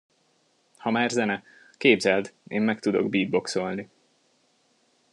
Ha 0.77 0.91
már 0.91 1.09
zene, 1.09 1.43
képzeld, 1.77 2.33
én 2.47 2.61
meg 2.61 2.79
tudok 2.79 3.09
beatboxolni. 3.09 3.89